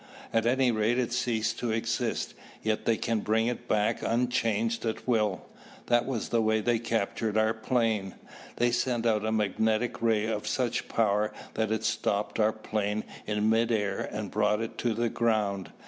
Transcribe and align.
At 0.33 0.47
any 0.47 0.71
rate 0.71 0.97
it 0.97 1.13
ceased 1.13 1.59
to 1.59 1.69
exist, 1.69 2.33
yet 2.63 2.85
they 2.85 2.97
can 2.97 3.19
bring 3.19 3.45
it 3.45 3.67
back 3.67 4.01
unchanged 4.01 4.83
at 4.83 5.07
will. 5.07 5.45
That 5.85 6.07
was 6.07 6.29
the 6.29 6.41
way 6.41 6.59
they 6.59 6.79
captured 6.79 7.37
our 7.37 7.53
plane. 7.53 8.15
They 8.55 8.71
sent 8.71 9.05
out 9.05 9.23
a 9.27 9.31
magnetic 9.31 10.01
ray 10.01 10.25
of 10.25 10.47
such 10.47 10.87
power 10.87 11.31
that 11.53 11.69
it 11.71 11.83
stopped 11.83 12.39
our 12.39 12.51
plane 12.51 13.03
in 13.27 13.47
midair 13.51 13.99
and 14.11 14.31
brought 14.31 14.59
it 14.59 14.79
to 14.79 14.95
the 14.95 15.07
ground. 15.09 15.69